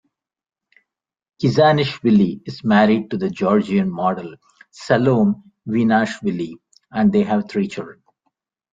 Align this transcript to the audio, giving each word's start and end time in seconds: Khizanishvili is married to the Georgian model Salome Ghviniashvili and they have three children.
Khizanishvili 1.39 2.41
is 2.47 2.63
married 2.63 3.11
to 3.11 3.17
the 3.17 3.29
Georgian 3.29 3.87
model 3.91 4.33
Salome 4.71 5.35
Ghviniashvili 5.69 6.53
and 6.91 7.13
they 7.13 7.21
have 7.21 7.47
three 7.47 7.67
children. 7.67 8.01